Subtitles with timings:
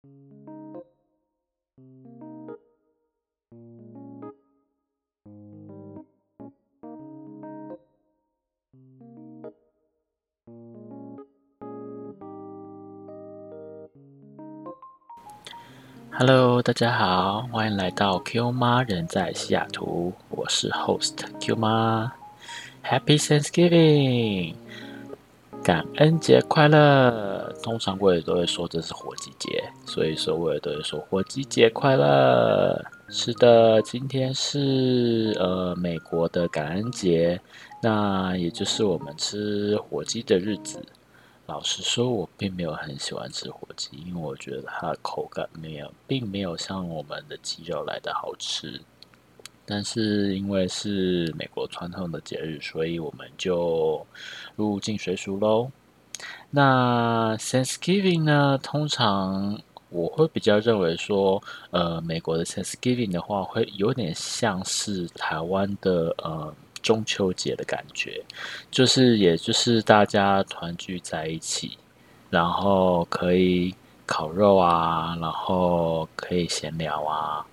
[0.00, 0.14] Hello，
[16.62, 22.12] 大家好，欢迎来到 Q 妈人在西雅图，我是 Host Q 妈
[22.84, 24.54] ，Happy Thanksgiving，
[25.68, 27.54] 感恩节快乐。
[27.62, 32.82] 通常我也都会说这是火鸡节，所以说我也都会说火鸡节快乐。
[33.10, 37.38] 是的，今天是呃美国的感恩节，
[37.82, 40.82] 那也就是我们吃火鸡的日子。
[41.44, 48.80] 老实说，我并没有很喜欢吃火鸡，因为我觉得它的口感没有，并没有像我们的鸡肉来的好吃。
[49.68, 54.04] 但是因为是美国传统的节日，所以我们就
[54.56, 55.70] 入境随俗喽。
[56.50, 58.58] 那 Thanksgiving 呢？
[58.62, 59.60] 通常
[59.90, 66.54] 我会比较认为说，呃，美国的 Thanksgiving 的话，会有点像是台湾的呃。
[66.80, 68.24] 中秋节的感觉，
[68.70, 71.76] 就是也就是大家团聚在一起，
[72.30, 73.74] 然后可以
[74.06, 77.44] 烤肉啊，然后可以闲聊啊。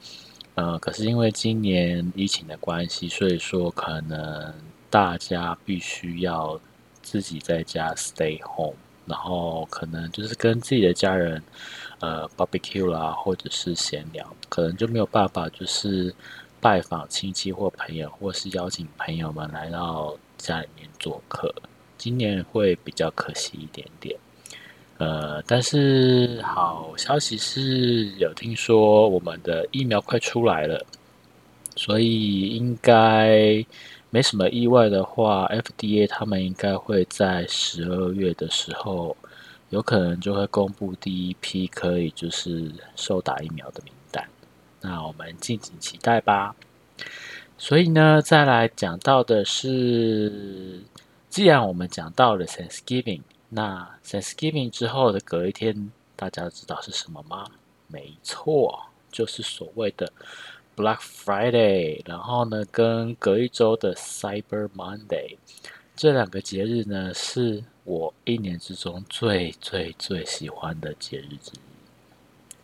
[0.55, 4.53] 呃，可是因为今年疫情的关系，所以说可能
[4.89, 6.59] 大家必须要
[7.01, 11.41] 自己在家 stay home，然后可能就是跟自己的家人
[11.99, 16.13] 呃 barbecue 啦，或者是闲聊，可能就没有办法就是。
[16.61, 21.53] 拜访亲戚或朋友，或是邀请朋友们来到家里面做客，
[21.95, 24.17] 今年会比较可惜一点点。
[24.97, 30.85] 呃，但是好消息是有听说我们的疫苗快出来了，
[31.75, 33.65] 所以应该
[34.09, 39.17] 没什么意外的话，FDA 他们应该会在十二月的时候，
[39.69, 44.25] 有可能就会公布第一批可以就是受打疫苗的名单。
[44.79, 46.55] 那我们敬请期待吧。
[47.57, 50.81] 所以呢，再来讲到的是，
[51.29, 57.45] 既然我们讲到了 Thanksgiving，那 Thanksgiving 之后的隔一天，大家知道是什么吗？
[57.87, 60.11] 没错，就是所谓的
[60.75, 62.01] Black Friday。
[62.05, 65.37] 然后呢，跟隔一周的 Cyber Monday，
[65.95, 71.59] 这两个节日呢，是我一年之中最最最喜欢的节日之一。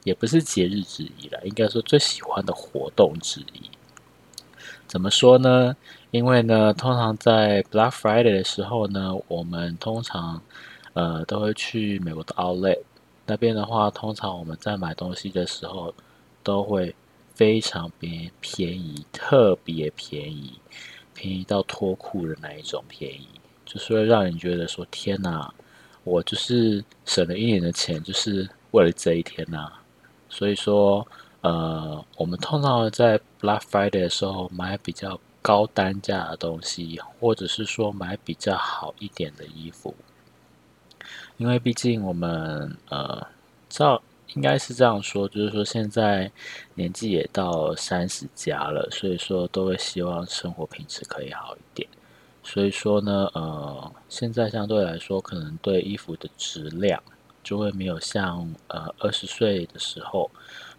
[0.04, 3.70] 也不是节日之一了，应该说最喜欢的活动之一。
[4.88, 5.78] 怎么说呢？
[6.10, 10.42] 因为呢，通常在 Black Friday 的时候呢，我们通常
[10.94, 12.80] 呃都会去美国的 Outlet
[13.26, 15.94] 那边的话，通常我们在买东西的时候
[16.44, 16.94] 都会
[17.34, 20.54] 非常便便宜，特别便宜，
[21.14, 23.28] 便宜到脱裤的那一种便宜，
[23.66, 25.54] 就是会让人觉得说：天哪，
[26.04, 29.72] 我就是省了一年的钱，就是为了这一天呐！
[30.30, 31.08] 所以说，
[31.42, 39.94] 呃，我们通常在 Black Friday 的时候买比较高单价的东西，或者是说买比较好一点的衣服，
[41.38, 43.26] 因为毕竟我们呃，
[43.70, 44.02] 照
[44.34, 46.32] 应该是这样说，就是说现在
[46.76, 51.88] 年纪也到三十加了，所以说都会希望生活品质可以好一点。
[52.44, 57.02] 所以说呢，呃，现在相对来说，可能对衣服的质量。
[57.44, 60.30] 就会没有像呃二十岁的时候，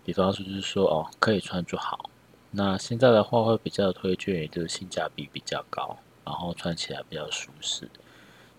[0.05, 2.09] 比方说就是说哦可以穿就好。
[2.53, 7.89] 那现在的话会比较推荐，也就是性价比比较高，然后穿起来比较舒适。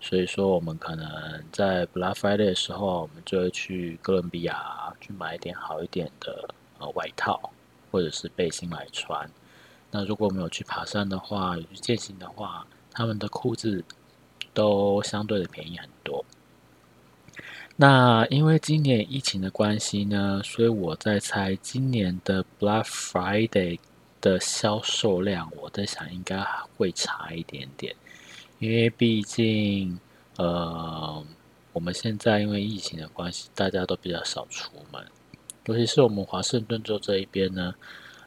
[0.04, 6.46] 所以说我们可能在 Black Friday 的时候，我们就会去哥伦比亚去买一点好一点的
[6.78, 7.50] 呃外套
[7.90, 9.30] 或者是背心来穿。
[9.90, 13.82] 那如果没有去爬山的话，有去健行的话，他们的裤子
[14.52, 16.22] 都相对的便宜很多。
[17.76, 23.78] 那因为今年疫情的关系呢，所以我在猜今年的 Black Friday
[24.20, 26.44] 的销售量，我在想应该
[26.76, 27.96] 会差一点点，
[28.64, 29.98] 因为毕竟
[30.38, 31.22] 呃，
[31.74, 35.04] 我们现在因为疫情的关系，大家都比较少出门，
[35.66, 37.74] 尤其是我们华盛顿州这一边呢，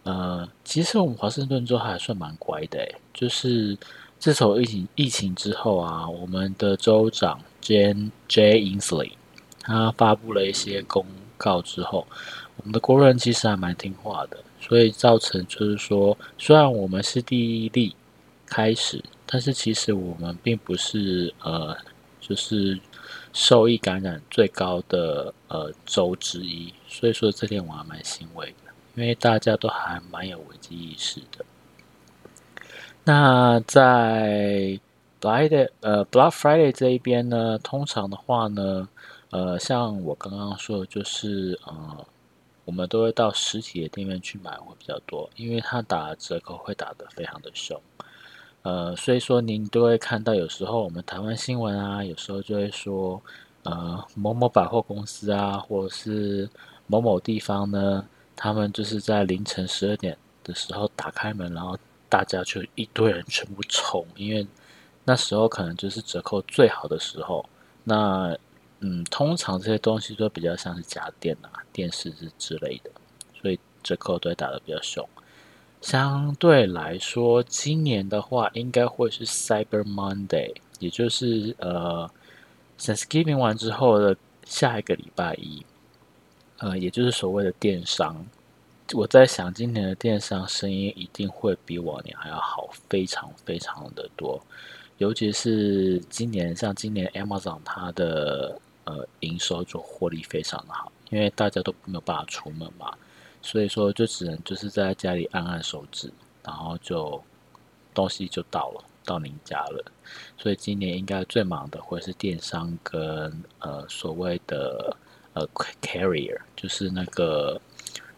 [0.04, 3.76] 呃，其实我们华盛顿州还算蛮乖的，就是
[4.20, 9.14] 自从疫情疫情之后啊，我们的州长 Jan J Inslee。
[9.62, 11.04] 他发布了一些公
[11.36, 12.06] 告之后，
[12.58, 17.94] 我们的国人其实还蛮听话的，所以造成就是说，虽然我们是第一例
[18.46, 21.78] 开始，但是其实我们并不是呃，
[22.20, 22.80] 就是
[23.34, 31.46] 受益感染最高的呃州之一，所以说这点我还蛮欣慰的，因为大家都还蛮有危机意识的。
[33.04, 34.80] 那在
[35.22, 38.90] Black 呃 Black Friday 这一边呢，通常的话呢。
[39.30, 42.06] 呃，像我刚刚说的，就是呃，
[42.64, 47.78] 我们都会到实体的店面去买会比较多，因为它打折扣会打得非常的凶。
[48.68, 53.22] 呃，所以说您都会看到，有时候我们台湾新闻啊，有时候就会说，
[53.64, 56.50] 呃，某某百货公司啊，或者是
[56.86, 58.06] 某某地方呢，
[58.36, 61.78] 他们就是在凌晨十二点的时候打开门，然后
[62.10, 64.46] 大家就一堆人全部冲，因为
[65.06, 67.48] 那时候可能就是折扣最好的时候。
[67.86, 68.38] 那
[68.82, 72.92] 嗯，通常这些东西都比较像是家电啊、电视之之类的，
[73.42, 75.08] 所以折扣都会打得比较凶。
[75.82, 82.10] 相对来说，今年的话应该会是 Cyber Monday，也就是呃
[82.80, 85.66] Thanksgiving 完之后的下一个礼拜一，
[86.58, 88.26] 呃，也就是所谓的电商。
[88.94, 94.42] 我在想，今年的电商生意一定会比往年还要好，非常非常的多。
[94.98, 102.92] 尤其是今年，像今年 Amazon 它的呃营收就获利非常的好，因为大家都没有办法出门嘛，
[103.48, 106.12] 所以说就只能就是在家里按按手指，
[106.44, 107.24] 然后就
[107.94, 109.82] 东西就到了，到您家了。
[110.38, 114.94] 所以今年应该最忙的会是电商跟呃所谓的
[115.32, 115.48] 呃
[115.82, 117.58] carrier，就是那个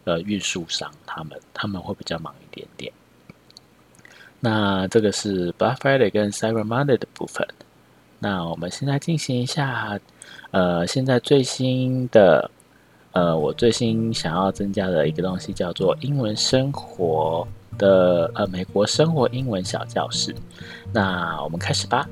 [0.02, 2.92] 呃运输商，他们他们会比较忙一点点。
[4.40, 7.46] 那这个是 Black Friday 跟 Cyber Monday 的部分。
[8.18, 10.00] 那我们现在进行一下，
[10.50, 12.50] 呃，现在最新的，
[13.12, 17.46] 呃，我最新想要增加的一个东西叫做英文生活
[17.76, 20.34] 的，呃，美国生活英文小教室。
[20.92, 22.08] 那我们开始吧。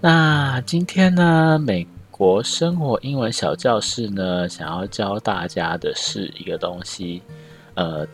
[0.00, 1.84] 那今天呢，美
[2.16, 7.20] 国生活英文小教室呢，想要教大家的是一个东西。
[7.74, 8.06] 呃，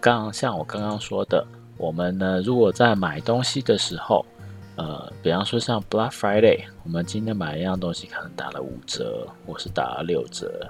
[0.00, 1.46] 刚像我刚刚说的，
[1.76, 4.26] 我们呢，如果在买东西的时候，
[4.74, 10.68] 呃，比方说像 Black Friday，我们今天买一样东西可能打了五折，或是打了六折，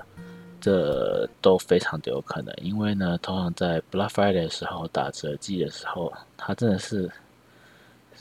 [0.60, 2.54] 这都非常的有可能。
[2.60, 7.10] 因为呢，通常在 Black Friday 的时候打折季的时候，它真的是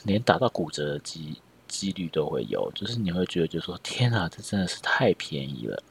[0.05, 1.41] 连打到骨折的机。
[1.73, 5.81] 几率都会有，就是你会觉得，就说天啊，这真的是太便宜了。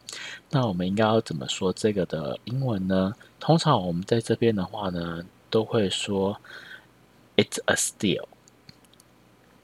[0.51, 3.13] 那我们应该要怎么说这个的英文呢？
[3.41, 6.39] 通常我们在这边的话呢，都会说
[7.37, 8.27] "It's a steal"。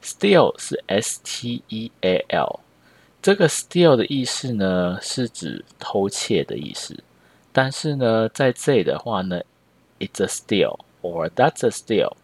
[0.03, 2.61] steal 是 S T E A L，
[3.23, 7.05] 这个 steal 的意思呢，是指偷窃的意思。
[7.53, 9.41] 但是呢，在这里的话呢
[10.01, 12.15] ，"It's a steal" or "That's a steal"，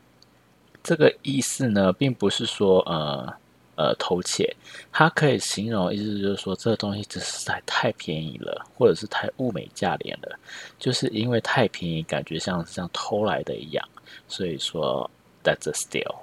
[0.82, 3.34] 这个意思呢，并不是说呃。
[3.76, 4.54] 呃，偷窃，
[4.92, 10.38] 它可以形容意思就是说，这个东西真是在太便宜了，或者是太物美价廉了，
[10.78, 13.84] 就是因为太便宜，感觉像像偷来的一样，
[14.28, 15.10] 所以说
[15.42, 16.14] that's a steal。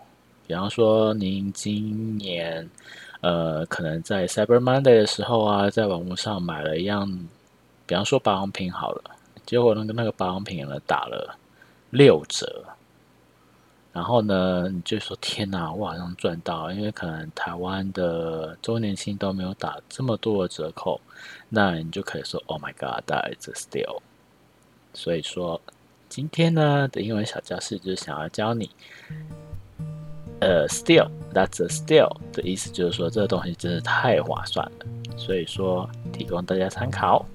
[0.47, 2.69] 比方说，您今年
[3.21, 7.07] 呃，可能在 Cyber Monday 的时候啊，在网络上买了一样，
[7.85, 9.03] 比方说保养品好了，
[9.45, 11.37] 结果那个那个保养品呢打了
[11.89, 12.63] 六折。
[13.93, 20.99] 然后呢，你就说天哪，我好像赚到，因为可能台湾的周年庆都没有打这么多的折扣，
[21.49, 23.97] 那你就可以说 Oh my God, that is a steal。
[24.93, 25.59] 所以说，
[26.07, 28.69] 今天呢的英文小教室就是想要教你，
[30.39, 34.85] 呃，steal, that's a steal 的意思就是说这个东西真是太划算了，
[35.17, 37.25] 所以说提供大家参考。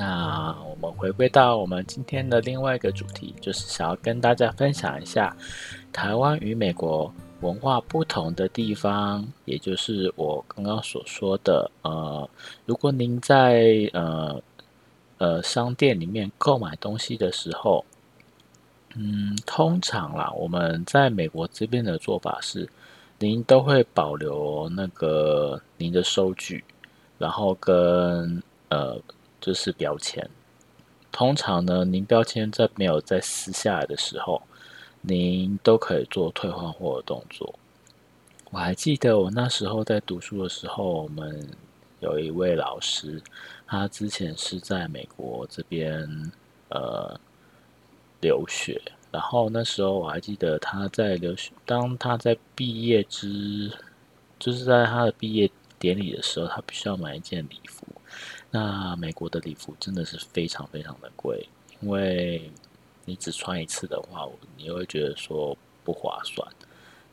[0.00, 5.36] 那我们回归到我们今天的另外一个主题，就是想要跟大家分享一下
[5.92, 12.26] 台湾与美国文化不同的地方，也就是我刚刚所说的，呃，
[12.64, 14.42] 如果您在呃
[15.18, 17.84] 呃商店里面购买东西的时候，
[18.94, 22.66] 嗯，通常啦，我们在美国这边的做法是，
[23.18, 26.64] 您都会保留那个您的收据，
[27.18, 28.98] 然后跟呃。
[29.40, 30.28] 就是标签，
[31.10, 34.42] 通常呢，您标签在没有在撕下来的时候，
[35.00, 37.54] 您都可以做退换货的动作。
[38.50, 41.48] 我还记得我那时候在读书的时候，我们
[42.00, 43.22] 有一位老师，
[43.66, 46.30] 他之前是在美国这边
[46.68, 47.18] 呃
[48.20, 48.80] 留学，
[49.10, 53.72] 然后那时候我还记得他在留学，当他在毕业之，
[54.38, 57.86] 就是在他的毕业典礼的时候，他必须要买一件礼服。
[58.50, 61.48] 那美国的礼服真的是非常非常的贵，
[61.80, 62.50] 因为
[63.04, 66.46] 你只穿一次的话，你会觉得说不划算。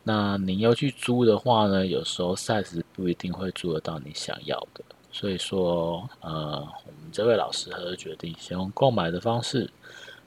[0.03, 4.83] 那你要去租的话呢，有时候 size 不一定会租得到你想要的。
[5.11, 9.69] 所以说，呃，我们这位老师他就决定先用购买的方式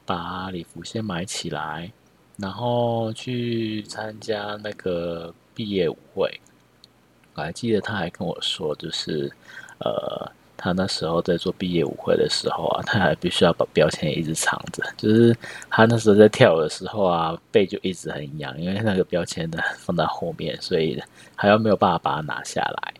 [0.04, 1.92] 把礼服先买起来，
[2.36, 6.40] 然后去参加那个毕业舞会。
[7.34, 9.30] 我还记得他还跟我说，就是
[9.78, 10.30] 呃，
[10.62, 15.34] 他那时候在做毕业舞会的时候啊，他还必须要把标签一直藏着，就是
[15.70, 21.02] 他那时候在跳舞的时候啊，背就一直很痒，因为那个标签的放在后面，所以
[21.34, 22.92] 还要没有办法把它拿下来。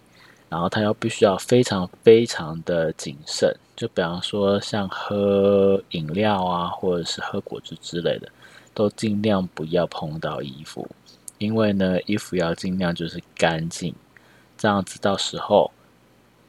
[0.49, 8.29] 然后他要必须要非常非常的谨慎，就比方说像喝饮料啊，或者是喝果汁之类的，
[8.75, 10.89] 都尽量不要碰到衣服，
[11.39, 13.95] 因为呢，衣服要尽量就是干净，
[14.59, 15.71] 这样子到时候，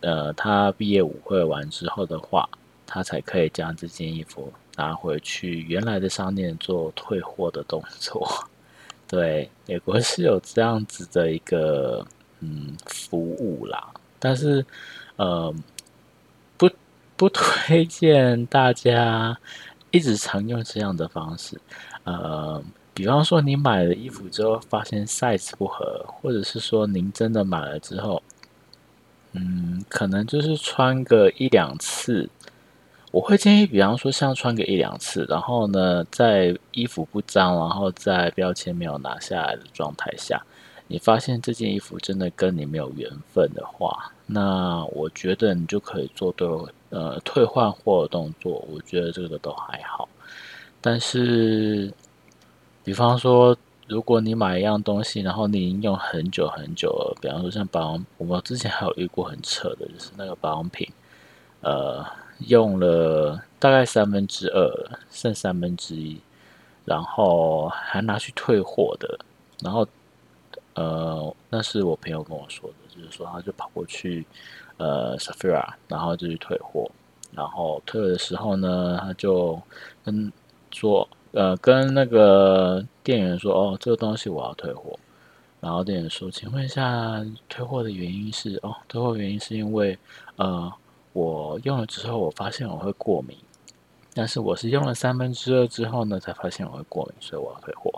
[0.01, 2.47] 呃，他毕业舞会完之后的话，
[2.85, 8.27] 他才可以将这件衣服拿回去原来的商店做退货的动作。
[9.07, 12.05] 对，美国是有这样子的一个。
[12.43, 14.65] 嗯，服务啦，但是，
[15.15, 15.53] 呃，
[16.57, 16.67] 不
[17.15, 19.37] 不推荐大家
[19.91, 21.55] 一直常用这样的方式。
[22.03, 22.59] 呃，
[22.95, 28.23] 比方说你买了衣服之后发现 size 不合，或者是说您真的买了之后，
[29.33, 32.29] 嗯，可能就是穿个一两次。
[33.11, 40.41] 我会建议，比方说像穿个一两次，然后呢，在衣服不脏，然后在标签没有拿下来的状态下。
[40.87, 46.47] 你发现这件衣服真的跟你没有缘分的话，那我觉得你就可以做对
[46.89, 48.65] 呃退换货的动作。
[48.69, 50.07] 我觉得这个都还好。
[50.81, 51.93] 但是，
[52.83, 53.55] 比方说，
[53.91, 60.87] 如果你买一样东西，然后你已经用很久很久了，比方说像保养，我们之前还有遇过很扯的，就是那个保养品，
[61.59, 62.05] 呃，
[62.47, 66.21] 用了大概三分之二，剩三分之一，
[66.85, 69.19] 然后还拿去退货的，
[69.61, 69.87] 然后。
[70.73, 74.25] 呃，那是我朋友跟我说的，就是说他就跑过去，
[74.77, 76.89] 呃，Safira，然后就去退货，
[77.33, 79.61] 然后退了的时候呢，他就
[80.05, 80.31] 跟
[80.71, 84.99] 说，呃，跟那个店员说，哦，这个东西我要退货，
[85.61, 89.97] 然后店员说，请问一下，退货的原因是，哦，退货原因是因为，
[90.35, 90.71] 呃，
[91.13, 93.37] 我用了之后，我发现我会过敏，
[94.13, 97.91] 但是我是用了三分之二之后呢，才发现我会过敏，所以我要退货。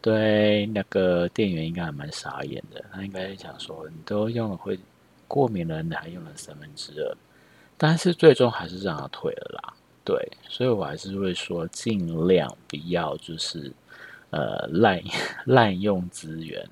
[0.00, 4.78] 对，那个店员应该还蛮傻眼的，他应该想说，你都用了会
[5.28, 7.16] 过敏了，你还用了三分之二，
[7.76, 9.74] 但是最终还是让他退了啦。
[10.04, 13.72] 对，所以我还是会说，尽量不要就是
[14.30, 15.02] 呃滥
[15.46, 16.68] 滥用资源。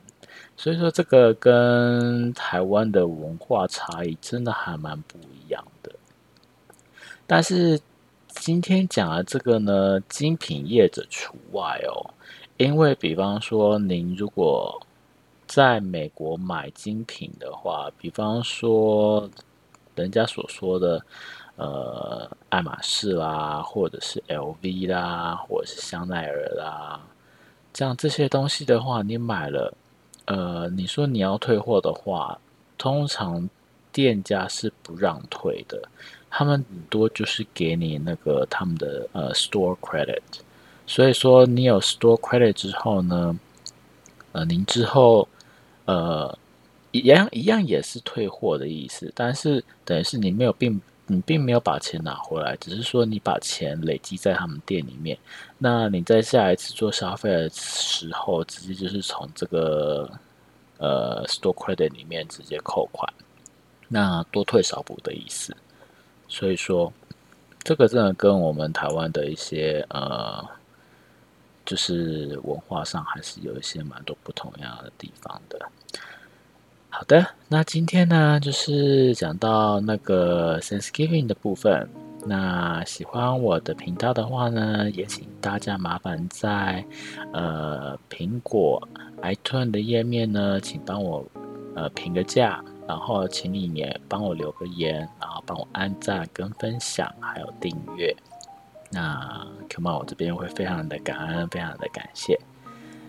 [0.56, 5.92] 所以说，这个跟台湾的文化差异真的还蛮不一样的。
[7.26, 7.80] 但是
[8.28, 12.14] 今天讲的这个呢，精品业者除外哦。
[12.58, 14.80] 因为，比方说，您如果
[15.46, 19.28] 在美国买精品的话，比方说，
[19.96, 21.04] 人家所说的，
[21.56, 27.00] 呃，爱马仕啦，或者是 LV 啦，或者是香奈儿啦，
[27.73, 29.75] 这样这些东西的话，你买了，
[30.25, 32.38] 呃，你说你要退货的话，
[32.78, 33.49] 通常
[33.92, 35.82] 店家是不让退的，
[36.30, 40.23] 他们顶多就是给你那个他们的呃 store credit。
[40.87, 43.38] 所以说，你有 store credit 之后呢，
[44.32, 45.28] 呃，您之后，
[45.85, 46.37] 呃，
[46.90, 55.18] 一样一样也是退货的意思，但是等于是你没有并你并没有把钱拿回来，只是说你把钱累积在他们店里面，
[55.59, 60.11] 那你在下一次做消费的时候，直接就是从这个
[60.78, 63.12] 呃 store credit 里面直接扣款，
[63.88, 65.56] 那多退少补的意思。
[66.28, 66.92] 所以说，
[67.62, 70.44] 这个真的跟我们台湾的一些呃。
[71.64, 75.64] 就是文化上还是有一些蛮多不同样的地方的。
[76.94, 81.88] 好的，那今天呢就是讲到那个 Thanksgiving 的部分。
[82.26, 86.84] 那喜欢我的频道的话呢，也请大家麻烦在
[87.32, 88.87] 呃苹果
[89.22, 91.26] iTunes 的页面呢，请帮我
[91.75, 98.14] 呃评个价，然后请你也帮我留个言，然后帮我按赞跟分享，还有订阅。
[98.90, 102.38] 那 Q 猫，我这边会非常的感恩，非常的感谢。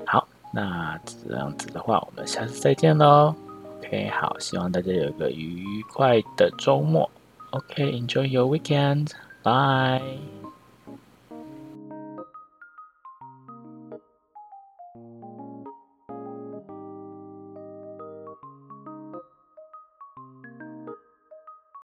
[0.08, 0.98] 好，那
[1.28, 3.36] 这样子的话，我们下次再见喽。
[3.86, 7.10] OK，好，希望大家有个愉快的周末。
[7.52, 10.43] OK，enjoy your weekend，bye。